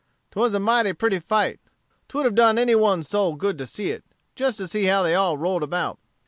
[0.31, 1.59] "'Twas a mighty pretty fight
[2.07, 4.03] 'twould have done any one's soul good to see it,
[4.35, 5.99] just to see how they all rolled about.